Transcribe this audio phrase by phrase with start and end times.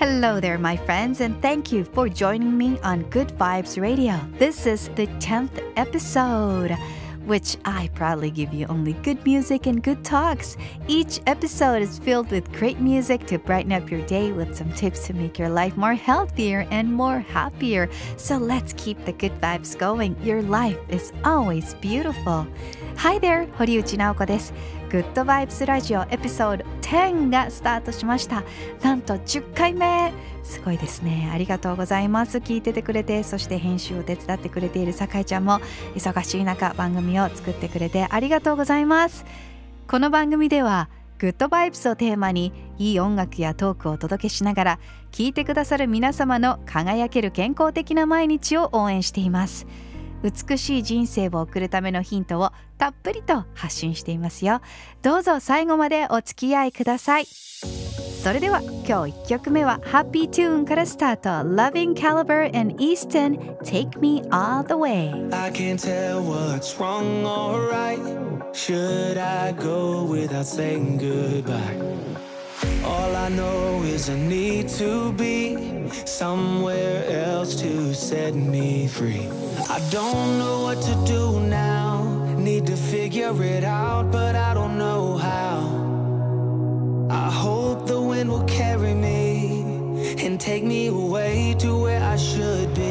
[0.00, 4.18] Hello there, my friends, and thank you for joining me on Good Vibes Radio.
[4.38, 6.74] This is the 10th episode.
[7.26, 10.56] Which I proudly give you only good music and good talks.
[10.86, 15.06] Each episode is filled with great music to brighten up your day with some tips
[15.08, 17.90] to make your life more healthier and more happier.
[18.16, 20.16] So let's keep the good vibes going.
[20.22, 22.46] Your life is always beautiful.
[22.96, 24.54] Hi there, 堀内直子です。
[24.91, 28.43] グッドバイブスラジオエピソード10がスタートしました。
[28.81, 30.11] なんと10回目
[30.43, 31.29] すごいですね。
[31.33, 32.39] ありがとうございます。
[32.39, 35.61] 聞いててくれて、そして編集を手伝ってくれている酒井ちゃんも
[35.95, 39.23] 忙しい中番組を作ってくれてありがとうございます。
[39.87, 44.79] この番組ではグッドバイブスをテーマにいい音楽やトークをお届けしながら
[45.13, 49.67] 聞いてくださる皆様の輝ける健康的な毎日を応援しています。
[50.23, 54.61] 美しい人生を送るためのヒントをたっぷりと発信していますよ
[55.01, 66.21] どうぞ最後までお付き合いくださいそれでは今日1曲目は Happy Tune からスタート Loving Caliber and Easton Take Me All The Way I can't tell
[66.21, 67.99] what's wrong or right.
[68.53, 72.30] Should I go without saying goodbye?
[72.83, 79.27] All I know is I need to be somewhere else to set me free.
[79.69, 82.03] I don't know what to do now.
[82.37, 85.59] Need to figure it out, but I don't know how.
[87.11, 89.61] I hope the wind will carry me
[90.25, 92.90] and take me away to where I should be.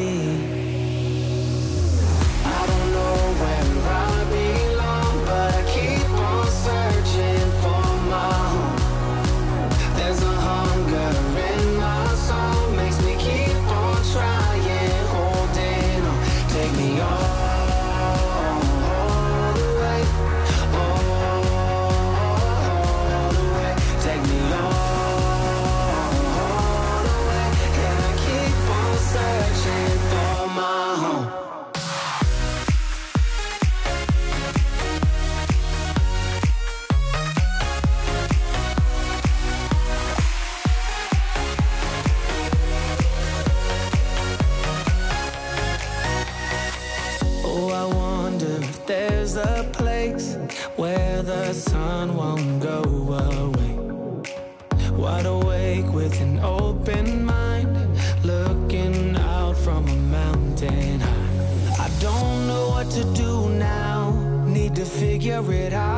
[55.71, 57.77] Awake with an open mind,
[58.25, 61.85] looking out from a mountain high.
[61.85, 64.11] I don't know what to do now,
[64.47, 65.90] need to figure it out,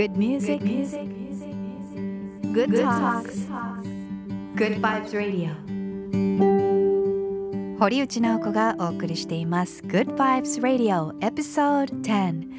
[0.00, 0.62] Good music,
[2.54, 3.46] good talks,
[4.56, 5.50] good vibes radio.
[7.78, 9.82] 堀内直子がお送りしています。
[9.82, 12.50] Good Vibes Radio Episode 10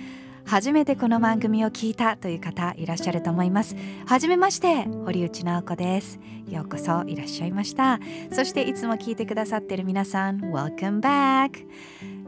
[0.46, 3.76] 初めてこの番組を聞いたという方いらっしゃると思います。
[4.06, 6.20] はじめまして堀内直子です。
[6.48, 8.00] ようこそいらっしゃいました。
[8.32, 11.66] そしていつも聞いてくださっている皆さん Welcome back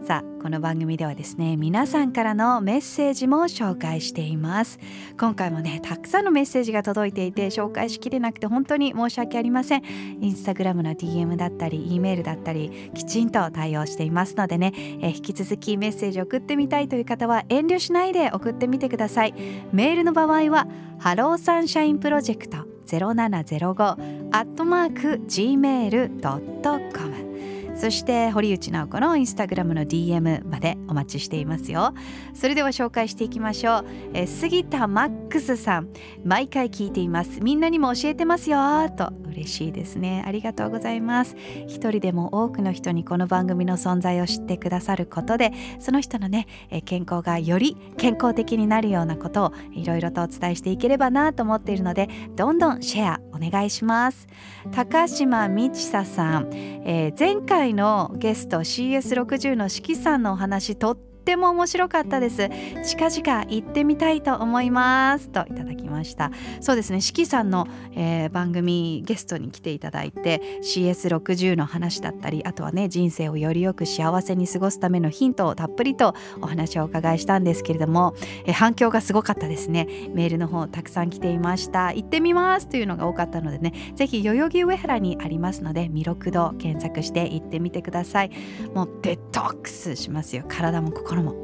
[0.05, 4.77] さあこの番組ではですね皆さんからのメッセージも紹介しています。
[5.17, 9.83] 今回もねたくさんのメッセージが届いていて紹介しきれなくて本当に申し訳ありません。
[10.19, 19.33] インスタグラムの DM だったり E メールだったりきちんと対応していますのでね、え引き続きメッセージ送ってみたいという方は遠慮しないで送ってみてください。
[19.71, 20.67] メールの場合は
[20.99, 22.57] hello sunshine project
[22.87, 27.32] 0705アットマーク gmail.com
[27.75, 31.93] そして堀内直子のインスタグラムの DM までお待ちしていますよ。
[32.33, 35.89] それでは紹介していきましょう、え杉田マックスさん。
[36.23, 37.41] 毎回聞いています。
[37.41, 38.89] みんなにも教えてますよ。
[38.95, 39.11] と。
[39.33, 40.23] 嬉しいですね。
[40.25, 41.35] ありがとうございます。
[41.67, 46.47] 一人でも多くの人にこの番組の存在を知ってくださることでその人のね
[46.85, 54.27] 健康がより健康的になるようなことをいろいろとお伝えしていければなと思っているのでどんどんシェアお願いします。
[54.71, 62.49] 高島美智沙さん、えー、前回のゲスト CS60 の四季さんのお話とっても面白かったです。
[62.85, 65.29] 近々行ってみたいと思います。
[65.29, 66.31] といただきました。
[66.59, 66.99] そうですね。
[66.99, 78.13] 四季さんの、えー、番組ゲストに来ていただいて CS60 の話だったりあとはね人生をよりよく幸せに過ごすためのヒントをたっぷりとお話をお伺いしたんですけれども、
[78.45, 79.87] えー、反響がすごかったですね。
[80.13, 81.93] メールの方たくさん来ていました。
[81.93, 88.31] 行ってみますというのが多かったのでねぜひ代々木上原にありますので弥勒堂検索して行ってみてください。
[88.73, 90.43] もうデトックスしますよ。
[90.49, 91.35] 体も心も。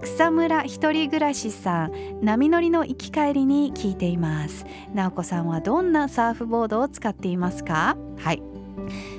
[0.00, 4.64] 草むら一人暮らしさん波乗りの行き帰りに聞いています。
[4.94, 7.96] 直子さんはどんなサーフボードを使っていますか？
[8.16, 8.42] はい。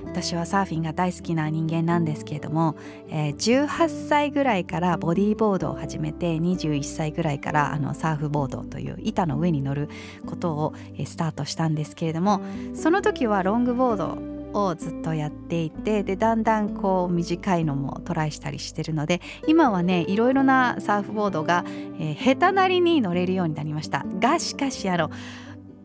[0.06, 2.76] 私はサーフィンが大好きな人間なんですけれども、
[3.10, 9.88] えー、18歳ぐらいからボディーボードを始めて21歳ぐらいからあのサーフボードという板の上に乗る
[10.26, 12.42] ことを、えー、スタートしたんですけれども
[12.74, 24.06] その時はロングボードをずっとやっていてでだんだんこう短いのもトライしたりしてるので今はねいろいろなサーフボードが、えー、下手なりに乗れるようになりました。
[24.20, 25.10] がしかしあの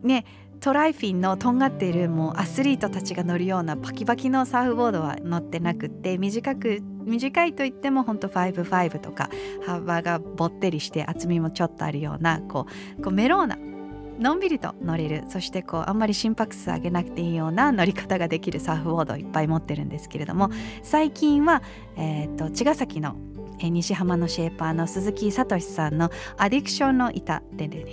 [0.03, 0.25] ね
[0.61, 9.29] トライフィンのとんがっているもうアスリートたちが乗るようなパキパキのサーフボードは乗ってなくって短く短いといってもほんと55とか
[9.67, 12.67] 幅がぼってりして厚みもちょっとあるようなこ
[12.99, 13.59] うこうメローな
[14.19, 15.25] のんびりと乗れる。
[15.29, 20.51] そしてこうあんまり心拍数上げなくていいような乗り方ができるサーフボードをいっぱい持ってるんですけれども
[20.83, 21.63] 最近は、
[21.97, 23.17] えーと、茅ヶ崎の
[23.61, 27.85] 西浜のシェーパーの鈴木聡さんのアディクションの板でね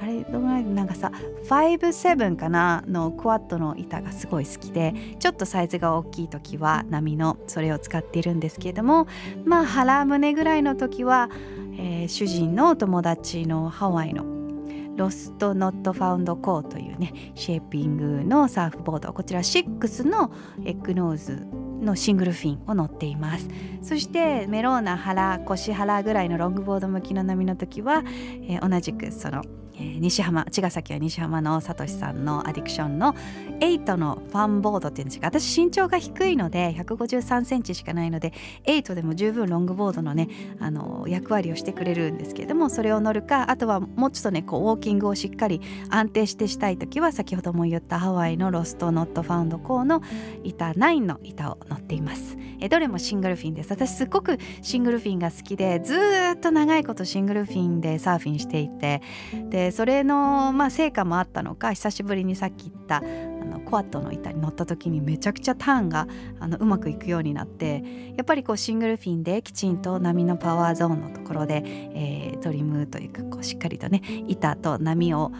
[0.00, 1.12] あれどのぐらいなんかさ
[1.48, 9.06] 57かなのクワッドの板がすごい好きでちょっとサイズが大きい時は波のそれを使っているんですけれども
[9.44, 11.30] まあ腹胸ぐらいの時は、
[11.78, 14.41] えー、主人のお友達のハワイの
[14.96, 19.12] Lost Not Found Co というねシェーピングのサーフボード。
[19.12, 20.32] こちら6の
[20.64, 21.46] エッグノーズ
[21.84, 23.48] のシングルフィンを乗っています。
[23.82, 29.42] そしてメローナ腹腰腹ぐらいのロングボード向きの波の時は、えー、同じくその
[30.00, 33.14] 西浜茅ヶ崎は西浜のさとしさんの Addiction の
[33.60, 38.32] 8のファンボードっていうんですが私身長が低いので153センチしかないので
[38.66, 40.28] 8でも十分ロングボードのね
[40.60, 50.02] あの役割をしてくれるんですけれどもそれを乗るかあとはもうちょっとねこうウォーキングをしっかり安定してしたい時は先ほども言ったハワイのロストノットファウンドコーの
[50.44, 52.36] 板9の板を乗っています。
[52.60, 53.70] えどれもシングルフィンです。
[53.70, 55.96] 私すっごくシングルフィンが好きでず
[56.36, 59.02] っと長いことシングルフィンでサーフィンしていて
[59.50, 66.06] でそれの、まあ、成果もあったのか久しぶりにさっき言ったあのコアットの板に乗った時にめちゃくちゃターンが
[66.38, 67.82] あのうまくいくようになって
[68.16, 75.32] やっぱりこうシングルフィンできちんと波のパワーゾーンのところで、えー、トリムというかこうしっかりとね板と波を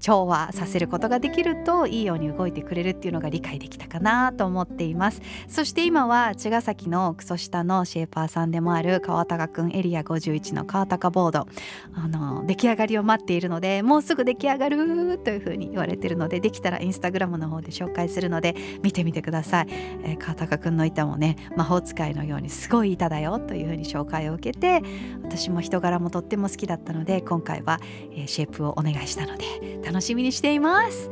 [0.00, 5.20] 調和させることができるといいように動いてくれるっていうのが理解できたかなと思っています。
[5.48, 11.46] そして今は茅ヶ崎のクソ下のシェーパーさんでもある川高くんエリア51の川高ボード。
[11.94, 24.82] あの出来上がりを待っているのでもうすぐ出来上がるというふうに言われてるのでできたらインスタグラムの方で紹介するので見てみてください、えー、川高くんの板もね魔法使いのようにすごい板だよというふうに紹介を受けて
[25.22, 27.80] 私も人柄もとっても好きだったので今回は、
[28.12, 29.44] えー、シェイプをお願いしたので
[29.88, 31.10] 楽しみにしています。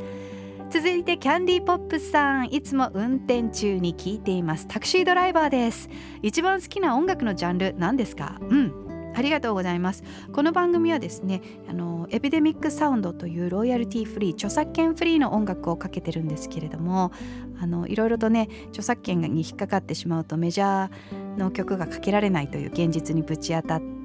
[0.69, 4.67] 続いてキャンディーポップさんいつも運転中に聞いています。
[4.67, 5.89] タクシードライバーです。
[6.21, 8.37] 一番好きな音楽のジャンル何ですか？
[8.39, 9.13] うん。
[9.15, 10.03] ありがとうございます。
[10.31, 17.11] この番組はですねあのエピデミックサウンドというロイヤルティフリー著作権フリーの音楽をかけてるんですけれども
[17.59, 23.96] あのいろいろとね著作権に引っかかってしまうとメジャーの曲がかけられないという現実にぶち当たって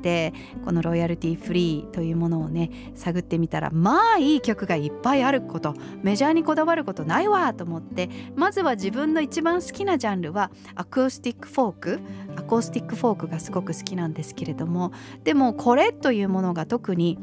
[0.64, 12.00] このロイヤルティフリーというものをね探ってみたらまあいい曲がいっぱいあることメジャーにこだわることないわと思ってまずは自分の一番好きなジャンルはアコースティックフォーク
[12.36, 14.92] アコースティックフォークがすごく好きなんですけれども
[15.24, 17.18] でもこれというものが特に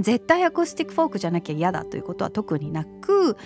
[0.00, 3.36] 絶対アコースティックフォークじゃなきゃ嫌だということは特になく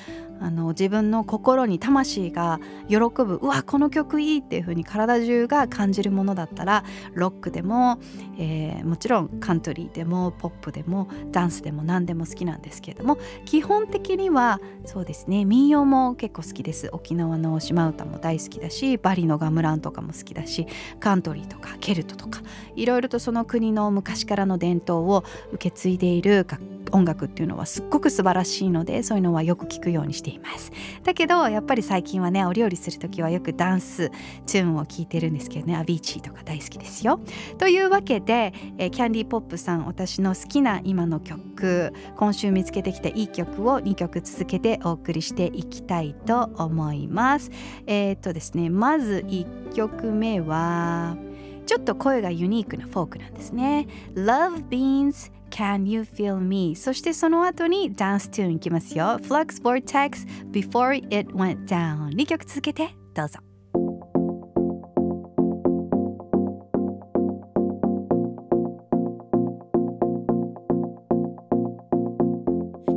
[0.42, 2.58] あの自分の心に魂が
[2.88, 6.84] 喜ぶうわこの曲いいっていう風に体中が感じるものだったら
[7.14, 7.98] ロックでも、
[8.38, 16.88] えー、もちろんカントリーでもポップでもダンスでも何でも好きなんですけれども基本的にはそうですね民謡も結構好きです。
[16.92, 20.66] 沖縄の島唄も大好きだしバリのガムランとかも好きだし
[20.98, 22.40] カントリーとかケルトとか
[22.74, 26.46] いろいろとその国の昔からの伝統を受け継いでいる
[26.92, 30.72] 音楽っていうのはすっごく素晴らしいのでそういうのはよく聞くようにしています。
[31.04, 34.10] だけどやっぱり最近はねお料理する時はよくダンス
[34.46, 37.20] チューンを聞いてるんですけどねアビーチーとか大好きですよ。
[37.58, 47.50] というわけで、え、キャンディーポップさん私の好きな今の曲今週見つけてきたいい曲を2曲続けてお送りしていきたいと思います。
[47.86, 51.16] えー、っとですねまず1曲目は
[51.66, 63.38] ちょっと声がユニークなフォークなんですね Love Beans Can You Feel Me そしてその後にダンストゥーンいきますよ Flux Vortex Before It Went Down 2曲続けてどうぞ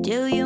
[0.01, 0.44] Do you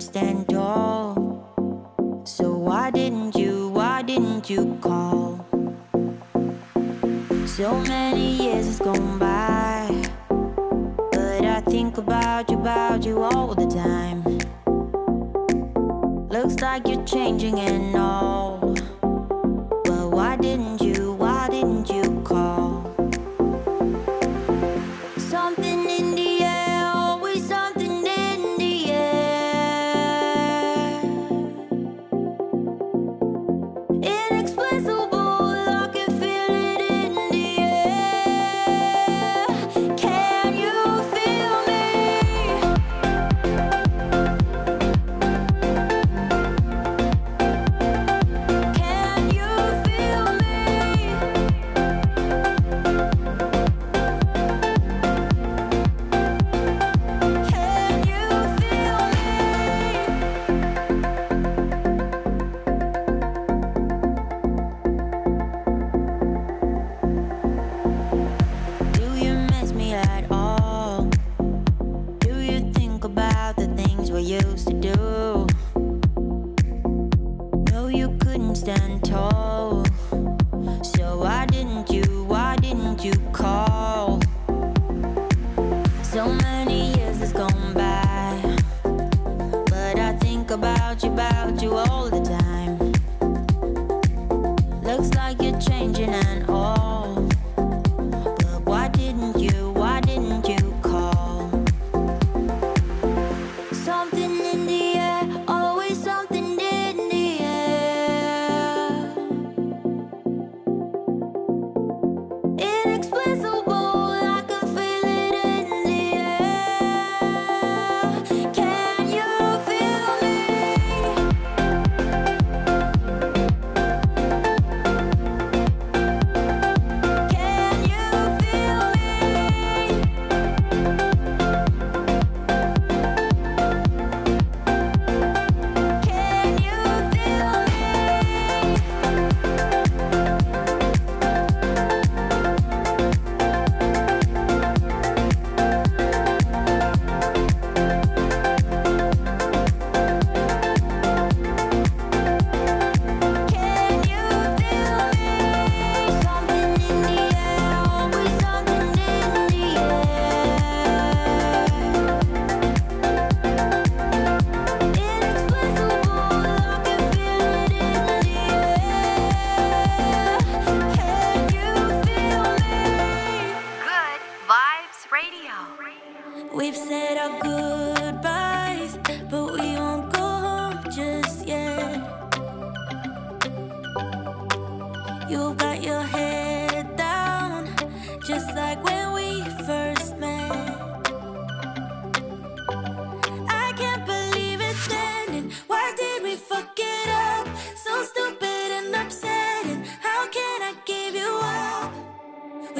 [0.00, 2.22] couldn't stand tall.
[2.24, 5.44] So why didn't you, why didn't you call?
[7.46, 9.88] So many years has gone by.
[11.12, 14.22] But I think about you, about you all the time.
[16.28, 18.59] Looks like you're changing and all.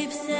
[0.00, 0.40] We've said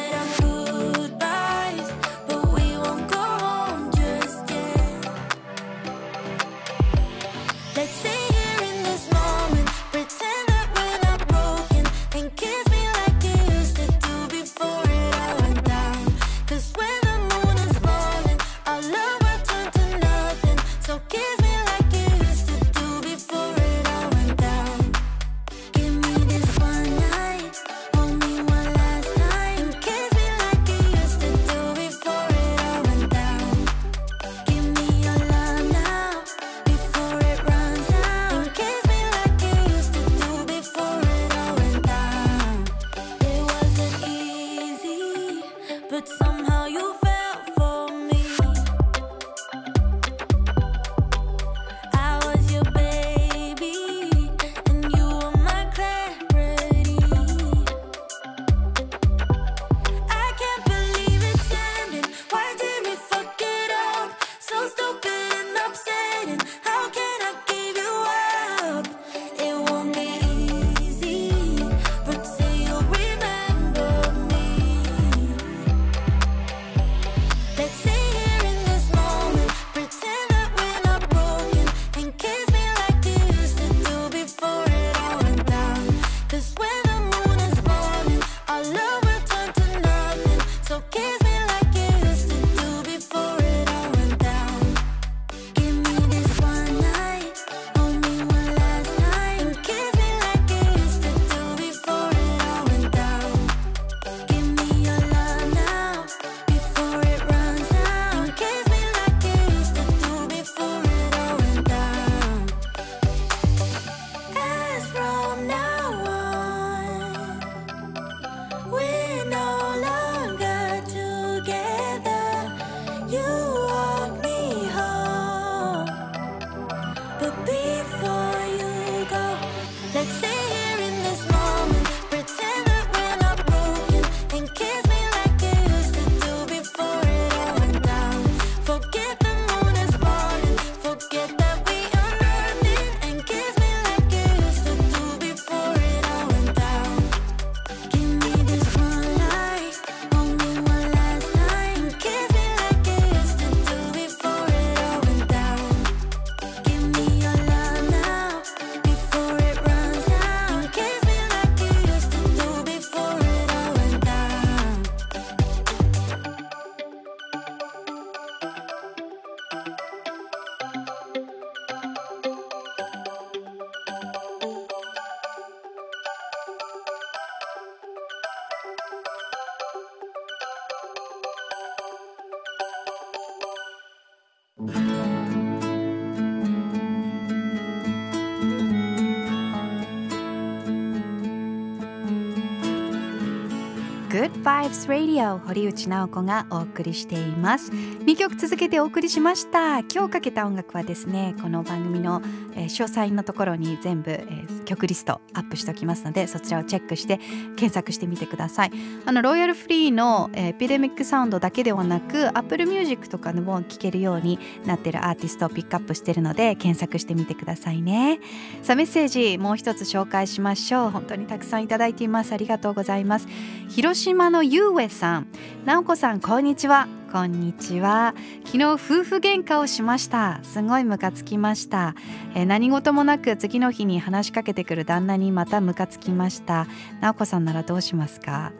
[194.71, 197.73] Vibes Radio 堀内直子がお送りしています。
[197.73, 199.81] 2曲続けてお送りしました。
[199.81, 202.23] 今日かけた音楽はですねこの番組の、
[202.55, 207.19] えー詳細のところに全部、えー曲リストアップしておきますのでそちらをチェックして
[207.57, 208.73] 検索してみてください。
[209.07, 218.21] あのロイヤルフリーの、えーエピデミックサウンドだけではなく Apple Music とかでも聴けるようになってるアーティストをピックアップしてるので検索してみてくださいね。
[218.63, 220.91] さあメッセージもう一つ紹介しましょう。
[220.91, 222.33] 本当にたくさんいただいています。
[222.33, 223.29] ありがとうございます。
[223.69, 225.29] 広島のゆうえさん。
[225.65, 227.00] 直子さんこんにちは。
[227.13, 228.15] こんにちは。
[228.45, 230.39] 昨日夫婦喧嘩をしました。
[230.45, 231.97] すごいムカつきました、
[232.37, 236.69] えー何事もなく次の日に話しかけてくる旦那にまたムカつきました。
[237.01, 238.53] 直子さんならどうしますか？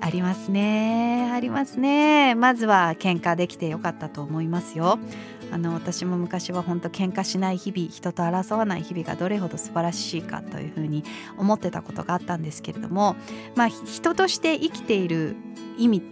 [0.00, 1.30] ありますね。
[1.32, 2.34] ありますね。
[2.34, 4.98] まずは喧嘩できてよかったと思いますよ。
[5.52, 11.04] あの私も昔は本当喧嘩しない日々人と争わない日々がどれほど素晴らしいかというふうに
[11.38, 13.14] 思ってたことがあったんですけれども
[13.54, 15.36] まあ人として生きている
[15.78, 16.02] 意味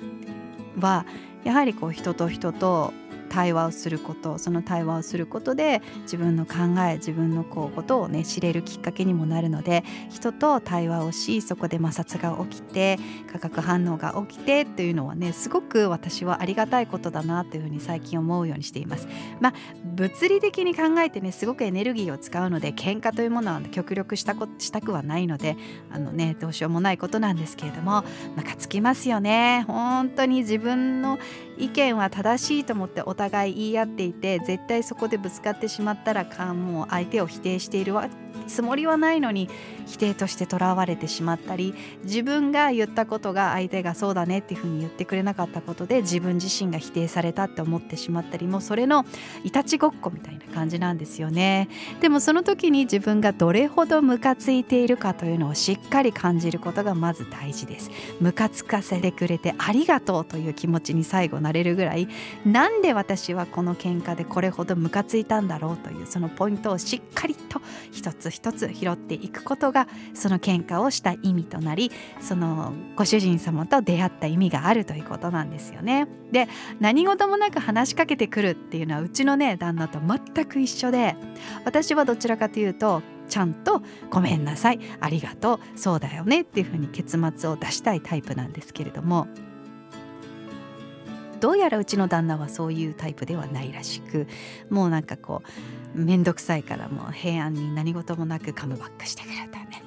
[0.79, 1.07] は
[1.45, 2.93] やはりこう人と人と
[3.33, 12.99] 対話をすることその対話をすることで自分の考え自分のこうことをね知れるきっかけにもなるので人と対話をしそこで摩擦が起きて
[13.33, 19.09] 化学反応が起きてっていうのはねすごく私はありがたいことだなというふうに最近思うようにしています。
[19.41, 25.57] まあ物理的に考えてねすごくエネルギーを使うので喧嘩というものは極力したこしたくはないので
[25.91, 28.05] あのねどうしようもないことなんですけれども
[28.37, 31.19] ムカつきますよね本当に自分の
[31.59, 38.09] 意見は正しいと思ってお互い言い合っていて絶対そこでぶつかってしまったらもう相手を否定しているわ。
[38.47, 39.49] つもりはないのに
[39.87, 49.05] 否定としてとらわれてしまったり自分が言ったことが相手がそうだねっていうふうに言ってくれなかったことで自分自身が否定されたって思ってしまったりもうそれの
[49.45, 51.69] いたちごっこみたいな感じなんですよね。
[52.01, 57.91] でもその時に自分がどれほどムカついているかというのをしっかり感じることがまず大事です。
[58.21, 62.09] ムカつかせてくれてありがとうという気持ちに最後なれるぐらい
[62.45, 76.07] なんで私はこの喧嘩でこれほどムカついたんだろうというそのポイントをしっかりと一つ一つ拾っていくことがその喧嘩をした意味となりそのご主人様と出会った意味があるということなんですよね。
[76.31, 76.49] で
[76.81, 81.17] 何事もなく話しかけてくるっていうのはうちのね旦那と全く一緒で
[81.65, 89.27] 私はどちらかというとちゃんと「ごめんなさいありがとうそうだよね」っていうふうに結末を出したいタイプなんですけれども
[91.43, 94.29] どうやらうちの旦那はそういうタイプではないらしく
[94.71, 95.49] もうなんかこう
[95.95, 99.83] 面倒くさいからもう平安に何事もなくカムバックしてくれたね。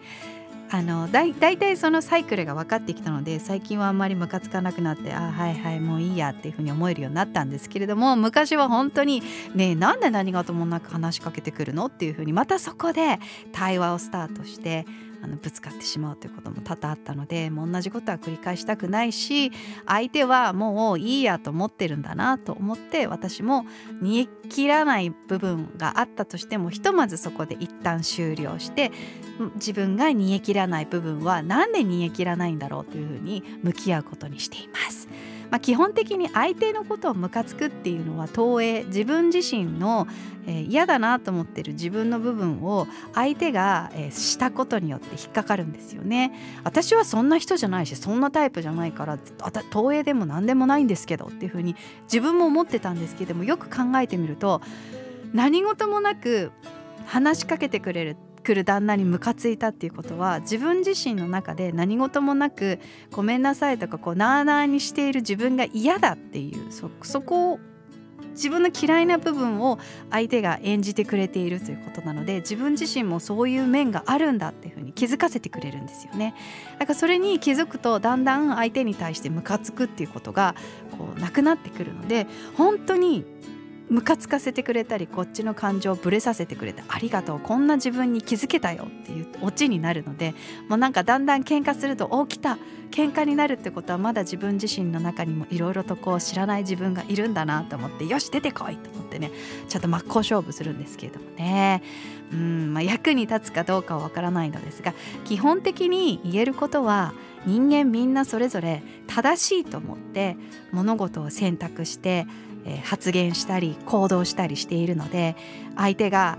[0.72, 9.22] あのだいたいそのサイクルが分かってきたので最近はあんまりムカつかなくなってあはいはいもういいやっていうふうに思えるようになったんですけれども昔は本当に
[9.54, 13.20] ねえなんで何事もなく話しかけてくるのっていうふうにまたそこで
[13.54, 14.86] 対話をスタートして
[15.26, 19.52] あのぶつかってしまうということも多々あったのでもう同じことは繰り返したくないし
[19.88, 23.66] 相手はもういいやと思ってるんだなと思って私も
[24.02, 28.92] 煮え切らない部分があったとしてもひとまずそこで一旦終了して
[29.56, 35.10] 自分が煮え切らない部分はなんで煮え切らないんだろうというふうに向き合うことにしています。
[35.52, 40.08] まあ、基本的に相手のことをムカつくっていうのは投影自分自身の、
[40.48, 46.32] えー嫌だなと思ってる自分の部分を相手が、えーしたことによって引っかかるんですよね。
[46.64, 49.18] 私はそんな人じゃないしそんなタイプじゃないから
[49.70, 54.62] 投影でも何でもないんですけどっていうふうに自分も思ってたんですけどもよく考えてみると
[55.34, 56.52] 何事もなく
[57.06, 62.80] 話しかけてくれる来る旦那にムカついたっていうことは自分自身の中で何事もなく
[63.12, 67.60] ごめんなさいとかこうなあなあにしている自分が嫌だっていうそそこ
[68.36, 69.80] 自分の嫌いな部分を
[70.12, 76.36] 相手が演じてくれているということなので自分自身もそういう面があるんだっていうふうに気づかせてくれるんですよね。
[76.78, 80.56] だからそれに気づくとだんだん相手に対してムカつくっていうことが
[80.98, 83.26] こうなくなってくるので本当に
[83.90, 87.40] ムカつかせてくれたりこっちの感情をぶれさせてくれてありがとう。
[87.40, 90.34] こんな自分に気づけたよっていうオチになるので
[90.68, 92.58] もうなんかだんだん喧嘩すると「起きた
[92.92, 99.32] 喧嘩になるってことはまだ自分自身の中にもいろいろとこう知らない自分がいるんだなと思ってよし出てこいと思ってね
[99.68, 101.84] ちょっと真っ向勝負するんですけれどもね。
[102.32, 104.94] うん、まあ、役に立つかどうかはわからないのですが
[105.26, 107.14] 基本的に言えることは
[107.46, 110.36] 人間みんなそれぞれ正しいと思って
[110.72, 112.26] 物事を選択して
[112.66, 115.36] え発言したり行動したりしているので
[115.78, 116.38] 相手が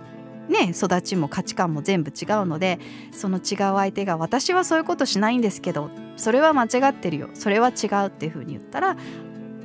[0.48, 2.78] ね育ちも価値観も全部違うので
[3.12, 8.96] その違う相手が私はそういうことしないんですけどそれは間違ってるよそれは違うっていうふうに言ったら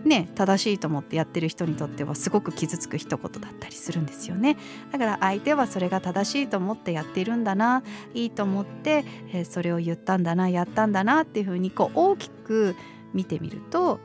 [0.05, 4.57] ね正しいと思ってやってる人にとってはすごく傷つく一言だったりするんですよね。
[4.91, 7.83] だから相手はそれが正しいと思ってやってるんだな
[8.13, 12.75] いいと思って、えそれを言ったんだなやったんだなっていうふうにこう大きく
[13.13, 13.99] 見てみると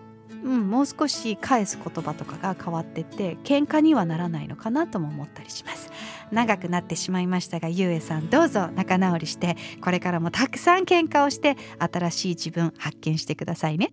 [0.45, 5.91] うん、もう少し返す言葉とかが変わってって喧嘩にはならないのかなとも思ったりします。
[6.31, 13.93] 長くなってしまいましたがゆうえさんどうぞ仲直りしてこれからもたくさん喧嘩をして新しい自分発見してくださいね。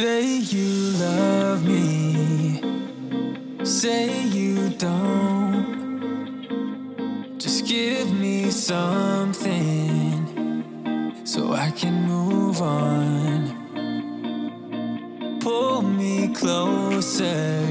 [0.00, 2.62] Say you love me
[3.62, 5.76] Say you don't
[7.38, 10.10] Just give me something
[11.22, 13.52] so I can move on.
[15.40, 17.62] Pull me closer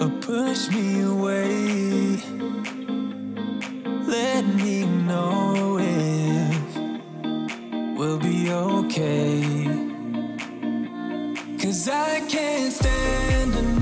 [0.00, 1.99] or push me away.
[11.60, 13.79] Cause I can't stand another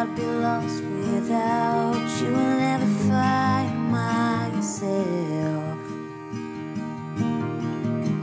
[0.00, 5.78] I'd be lost without you and never find myself.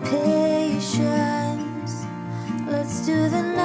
[0.09, 1.93] Patience,
[2.65, 3.56] let's do the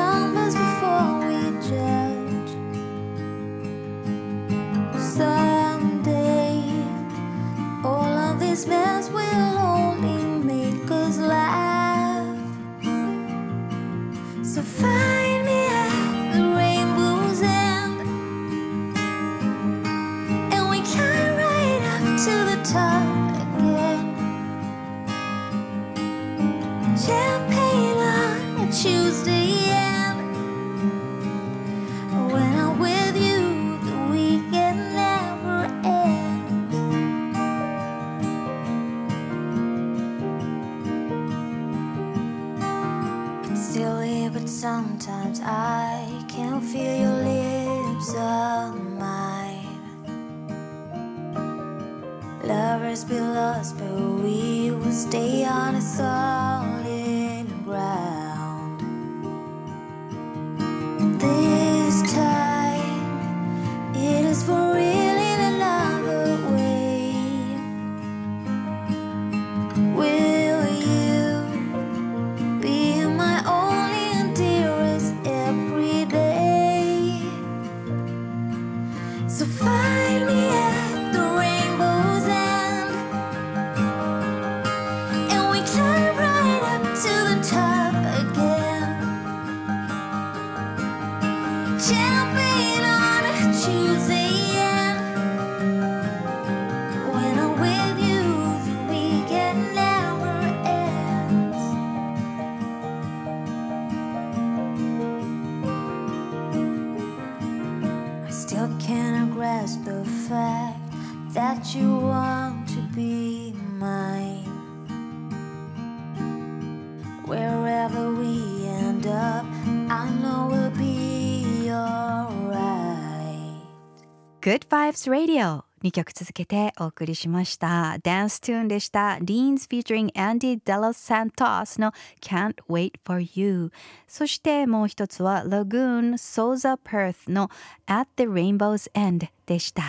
[124.72, 127.98] Good Vibes Radio 2曲続けてお送りしました。
[128.02, 129.18] ダンストゥーンでした。
[129.20, 133.70] Leans featuring Andy Delos Santos の Can't Wait for You。
[134.08, 137.50] そしてもう一つは Lagoon Souza Perth の
[137.86, 139.82] At the Rainbow's End でした。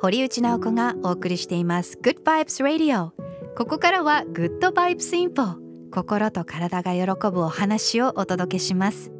[0.00, 3.10] 堀内直子がお送りしています Good Vibes Radio
[3.56, 5.56] ここからは Good Vibes Info
[5.92, 9.12] 心と体が喜ぶお話をお届けします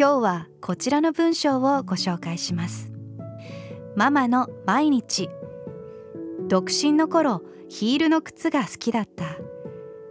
[0.00, 2.92] 今日はこちらの文章をご紹介します。
[3.96, 5.28] ママの毎日。
[6.46, 9.24] 独身の頃ヒールの靴が好きだった。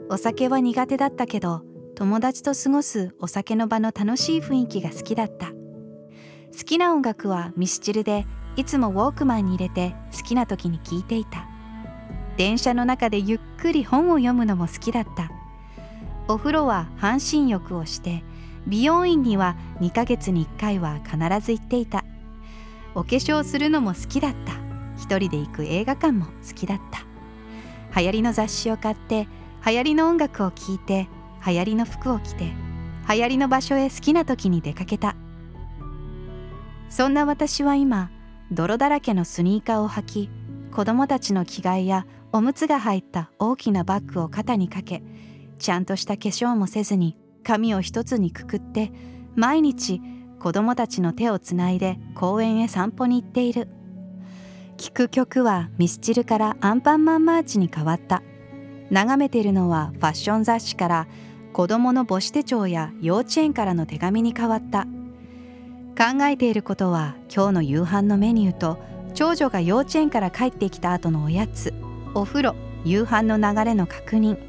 [0.09, 1.61] お酒は苦手だったけど
[1.95, 5.51] 友達と過ごすお酒の場の楽しい雰囲気が好きだった。
[5.51, 8.25] 好きな音楽はミスチルで
[8.57, 11.47] いつもウォークマンに入れて好きな時に聴いていた。
[12.35, 15.31] 電車の中でゆっくり本を読むのも好きだった。
[16.27, 18.25] お風呂は半身浴をして
[18.67, 22.03] 美容院には2ヶ月に1回は必ず行っていた。
[22.95, 24.53] お化粧するのも好きだった。
[24.97, 27.99] 一人で行く映画館も好きだった。
[27.99, 29.27] 流行りの雑誌を買って
[29.65, 31.07] 流行りの音楽を聴いて
[31.45, 32.51] 流行りの服を着て
[33.09, 35.15] 流行りの場所へ好きな時に出かけた。
[36.89, 38.11] そんな私は今
[38.51, 40.29] 泥だらけのスニーカーを履き
[40.73, 45.03] 子供たちの着替えやおむつが入った大きなバッグを肩にかけ
[45.59, 48.91] ちゃんとした化粧もせずに髪を一つにくくって
[49.35, 50.01] 毎日
[50.37, 53.69] 子供たちの手をつないで公園へ散歩に行っている。
[54.75, 58.21] 聴く曲はミスチルからアンパンマンマーチに変わった。
[58.91, 61.07] 眺めているのはファッション雑誌から
[61.53, 64.85] 子供の母子手帳や幼稚園からの手紙に変わった。
[65.97, 68.77] 考えていることは今日の夕飯のメニューと
[69.13, 71.73] 長女が幼稚園から帰ってきた後のおやつ
[72.13, 74.46] お風呂夕飯の流れの確認。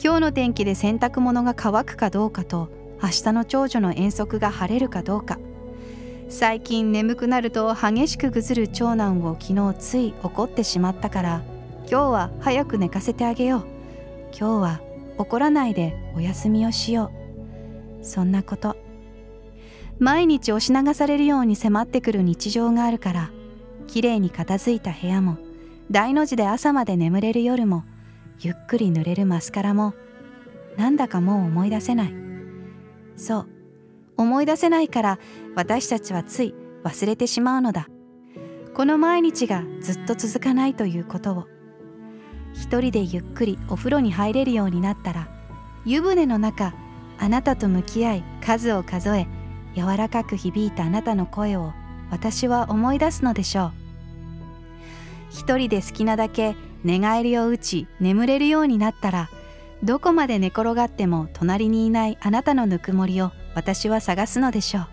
[0.00, 2.68] 今日の天気で洗濯物が乾くかどうかと
[3.02, 5.38] 明日の長女の遠足が晴れるかどうか。
[6.28, 11.42] 最近眠くなると激しくぐずる長男を昨日つい怒ってしまったから
[11.80, 13.66] 今日は早く寝かせてあげよう。
[14.30, 14.80] 今日は
[15.16, 17.10] 怒らないでお休みをしよ
[18.00, 18.04] う。
[18.04, 18.76] そんなこと。
[19.98, 23.30] 毎日押し流されるように迫ってくる日常があるから
[23.88, 25.38] きれいに片付いた部屋も
[25.90, 27.82] 大の字で朝まで眠れる夜も
[28.40, 29.94] ゆっくり濡れるマスカラも
[30.76, 32.14] なんだかもう思い出せない。
[33.16, 33.48] そう
[34.16, 35.18] 思い出せないから
[35.56, 37.88] 私たちはつい忘れてしまうのだ。
[38.74, 41.46] この毎日がずっと続かないということを。
[42.54, 45.28] 一人でゆっくりお風呂に入れるようになったら
[45.84, 46.74] 湯船の中
[47.18, 49.26] あなたと向き合い数を数え
[49.74, 51.72] 柔らかく響いたあなたの声を
[52.10, 53.72] 私は思い出すのでしょう。
[55.30, 59.30] 一人で好きなだけ寝返りを打ち眠れるようになったら
[59.82, 64.86] どこまで寝転がっても隣にいないあなたのぬくもりを私は探すのでしょう。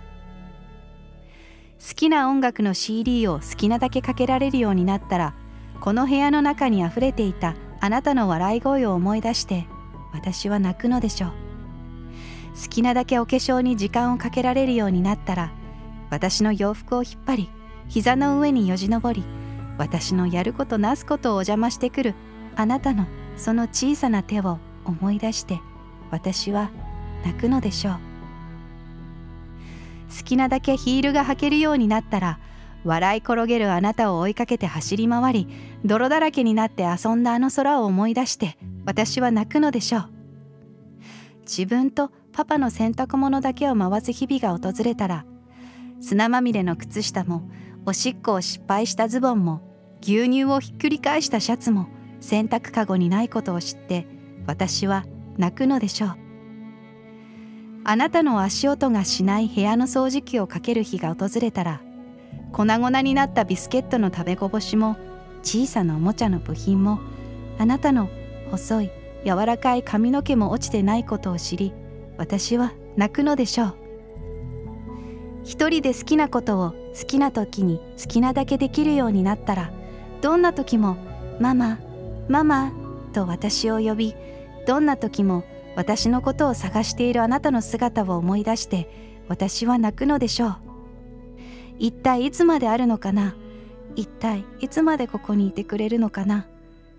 [1.87, 5.35] 好きな音楽の CD を好きなだけかけられるようになったら
[5.81, 9.67] この部屋の中にあふれていたあなたの笑い声を思い出して
[10.13, 11.31] 私は泣くのでしょう。
[12.59, 15.51] 好きなだけお化粧に時間をかけられるようになったら
[16.09, 17.49] 私の洋服を引っ張り
[17.89, 19.23] 膝の上によじ登り
[19.77, 22.15] 私のやることなすことをお邪魔してくる
[22.55, 23.05] あなたの
[23.37, 25.59] その小さな手を思い出して
[26.11, 26.69] 私は
[27.25, 27.99] 泣くのでしょう。
[30.17, 32.39] 好きなだけヒールが履けるようになったら
[32.85, 35.47] 笑い転げるあなたを追いかけて走り回り
[35.83, 40.09] 泥だらけになって遊んだあの空を思い出して私は泣くのでしょう。
[41.41, 45.25] 自分とパパの洗濯物だけを回す日々が訪れたら
[46.01, 47.49] 砂まみれの靴下も
[47.87, 49.61] おしっこを失敗したズボンも
[50.01, 51.87] 牛乳をひっくり返したシャツも
[52.19, 54.07] 洗濯かごにないことを知って
[54.47, 55.05] 私は
[55.37, 56.15] 泣くのでしょう。
[57.83, 61.81] あなたの足音がしない部屋の掃除機をかける日が訪れたら
[62.51, 64.97] 粉々になったビスケットの食べこぼしも
[65.43, 66.99] 小さなおもちゃの部品も
[67.59, 68.09] あなたの
[68.49, 68.91] 細い
[69.23, 71.73] 柔らかい髪の毛も落ちてないことを知り
[72.17, 73.75] 私は泣くのでしょう。
[75.43, 79.71] 一人で好きなことを好きな時に好きなだけできるようになったら
[80.21, 80.97] どんな時も
[81.39, 81.79] 「ママ
[82.29, 82.71] ママ」
[83.13, 84.15] と私を呼び
[84.65, 85.43] どんな時も
[85.75, 88.89] 私のことを探しているあなたの姿を思い出して
[89.27, 90.55] 私は泣くのでしょう。
[91.77, 93.35] 一体いつまであるのかな？
[93.97, 96.45] 一体いつまでここにいてくれるのかな？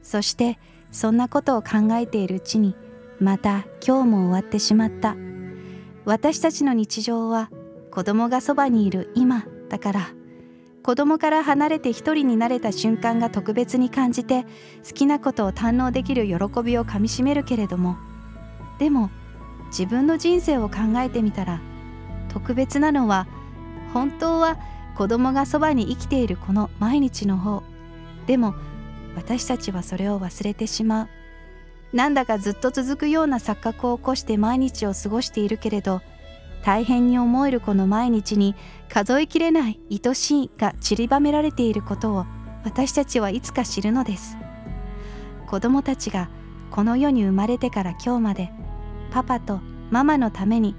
[0.03, 0.59] そして
[0.93, 2.77] そんなことを考えているうちに
[3.19, 5.17] また今日も終わってしまった。
[6.05, 7.51] 私たちの日常は
[7.91, 9.47] 子供がそばにいる今。
[9.69, 10.09] だから
[10.83, 14.45] 子供から離れて一人になれた瞬間が特別に感じて
[14.87, 17.97] 好きなことを堪能できる喜びをかみしめるけれども
[18.79, 19.11] でも
[19.67, 21.61] 自分の人生を考えてみたら
[22.29, 23.27] 特別なのは
[23.93, 24.59] 本当は
[24.97, 27.63] 子供がそばに生きているこの毎日の方。
[28.27, 28.55] でも
[29.15, 31.09] 私たちはそれを忘れてしまう。
[31.93, 36.03] なんだかずっと続くような錯覚を起こして毎日を過ごしているけれど
[36.67, 38.57] 大変に思えるこの毎日に
[38.89, 42.27] 数えきれない愛しいが散りばめられていることを
[42.65, 44.37] 私たちはいつか知るのです。
[45.47, 46.29] 子供たちが
[46.73, 48.51] この世に生まれてから今日まで
[49.13, 49.61] パパと
[49.93, 50.75] ママのために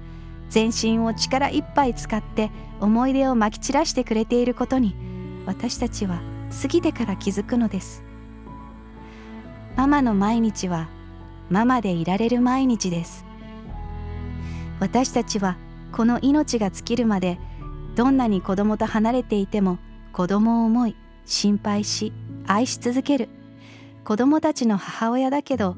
[0.50, 4.94] 全身を力いっぱい使って思い出をまき散らしてくれていることに
[5.46, 6.20] 私たちは
[6.60, 8.04] 過ぎてから気づくのです。
[9.74, 10.90] ママの毎日は
[11.48, 13.24] ママでいられる毎日です。
[14.80, 15.56] 私たちは
[15.92, 17.38] この命が尽きるまで
[17.94, 19.78] どんなに子供と離れていても
[20.12, 22.12] 子供を思い心配し
[22.46, 23.28] 愛し続ける。
[24.04, 25.76] 子供たちの母親だけど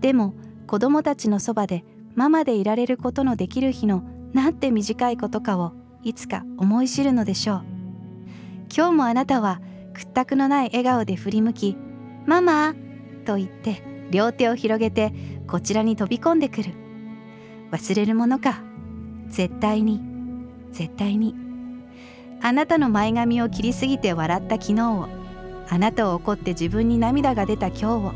[0.00, 0.34] でも
[0.66, 1.84] 子供たちのそばで
[2.14, 5.72] ママでいられることのできる日のなんて短いことかを
[6.02, 7.64] いつか思い知るのでしょう。
[8.74, 9.60] 今日もあなたは
[9.92, 11.76] 屈託のない笑顔で振り向き
[12.24, 12.74] 「ママ!」
[13.26, 15.12] と言って両手を広げて
[15.46, 16.72] こちらに飛び込んでくる。
[17.72, 18.69] 忘れるものか。
[19.30, 20.00] 絶対に。
[20.72, 21.34] 絶対に。
[22.42, 25.08] あなたの前髪を切りすぎて笑った昨日を。
[25.68, 28.12] あなたを怒って自分に涙が出た今日を。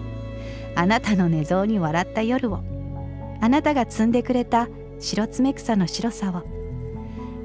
[0.75, 2.61] あなたの寝相に笑った夜を。
[3.41, 6.43] あなたが摘んでくれた白爪草の白さを。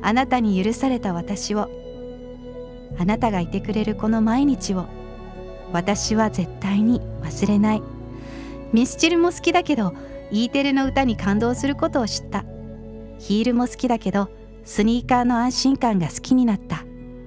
[0.02, 1.70] あなたに許された私を。
[2.98, 4.86] あなたがいてくれるこの毎日を。
[5.72, 7.84] 私は絶対に忘れない。
[8.74, 9.94] ミスチルも好きだけど
[10.32, 12.46] E テレの歌に感動することを知った。
[13.20, 14.30] ヒールも好きだけど
[14.64, 16.84] スニーカーの安心感が好きになった。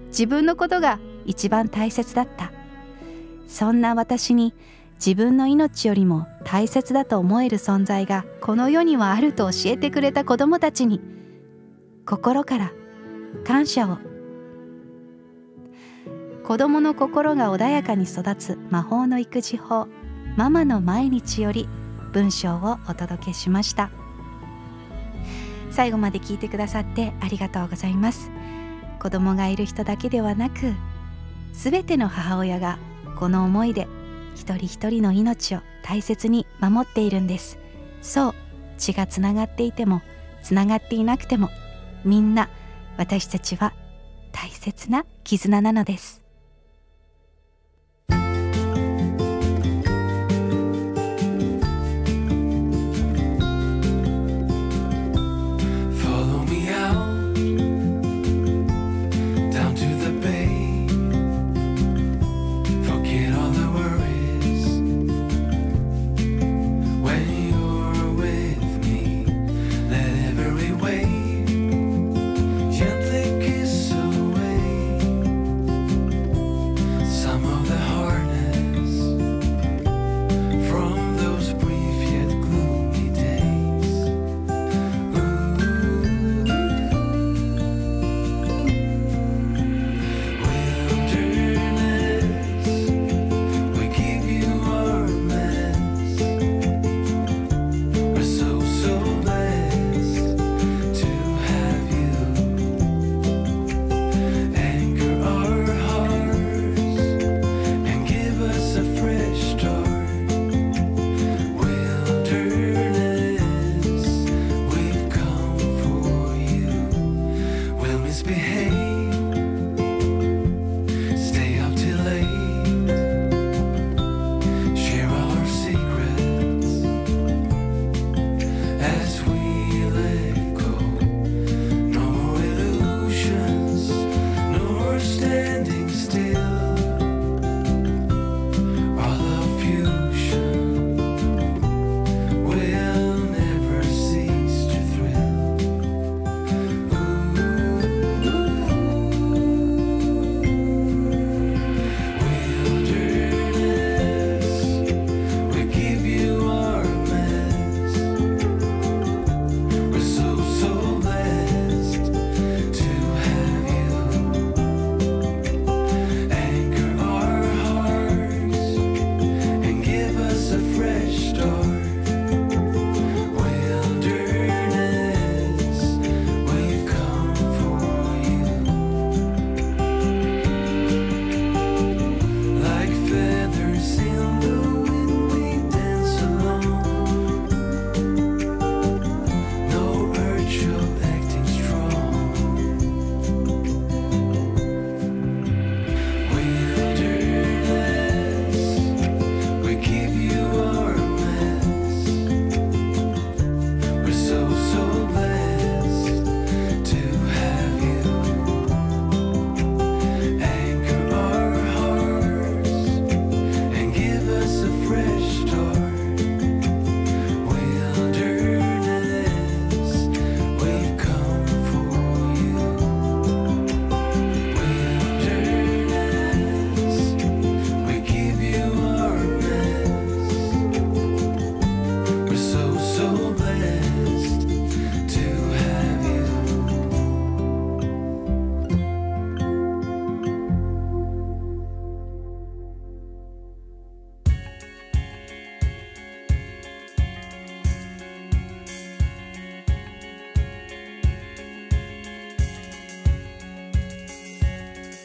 [0.09, 2.53] 自分のことが一番大切だった。
[3.47, 4.55] そんな私に
[4.95, 11.01] 自分の命よりも大切だと思える存在がこの世にはあると教えてくれた子供たちに
[12.07, 12.73] 心から
[13.45, 13.99] 感謝を。
[16.45, 19.87] 子供の心が穏やかに育つ魔法の育児法
[20.37, 21.69] ママの毎日より
[22.13, 23.91] 文章をお届けしました。
[25.73, 28.31] 最後まで聞いてくださってありがとうございます。
[29.01, 30.75] 子供がいる人だけではなく
[31.53, 32.79] 全ての母親が
[33.19, 33.89] この思いで
[34.35, 37.59] 一人一人の命を大切に守っているんです。
[38.01, 38.35] そう
[38.79, 40.03] 血がつながっていても
[40.43, 41.49] つながっていなくても
[42.05, 42.49] みんな
[42.97, 43.73] 私たちは
[44.33, 46.22] 大切な絆なのです。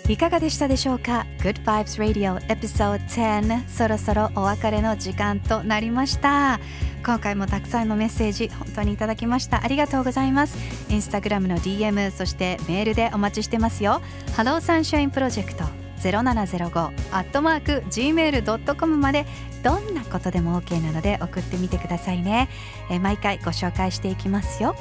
[0.09, 6.61] いかがでしたでしょうか？Good Vibes Radio Episode 10そろそろお別れの時間となりました。
[7.05, 9.61] 今回もたくさんのメッセージ本当にいただきました。
[9.61, 10.57] ありがとうございます。
[10.89, 14.01] インスタグラムの DM そしてメールでお待ちしてますよ。
[14.37, 15.65] Hello Sunshine Project
[15.99, 16.79] 0705
[17.11, 19.25] アットマーク gmail.com まで
[19.61, 22.47] どんなことでも OK なので送ってみてくださいね、
[22.89, 24.75] えー毎回ご紹介していきますよ。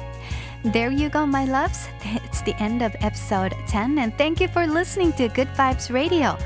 [0.63, 1.87] There you go, my loves.
[2.03, 6.37] It's the end of episode 10, and thank you for listening to Good Vibes Radio.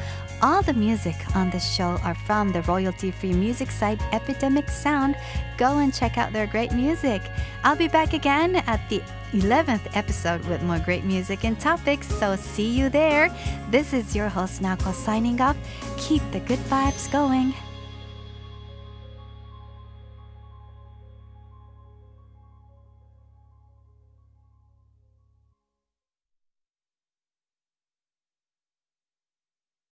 [0.41, 5.15] All the music on this show are from the royalty free music site Epidemic Sound.
[5.57, 7.21] Go and check out their great music.
[7.63, 9.01] I'll be back again at the
[9.31, 13.29] 11th episode with more great music and topics, so see you there.
[13.69, 15.57] This is your host, Nako, signing off.
[15.97, 17.53] Keep the good vibes going.